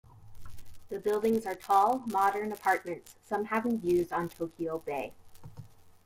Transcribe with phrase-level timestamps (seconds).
[0.89, 5.13] The buildings are tall, modern apartments, some having views on Tokyo Bay.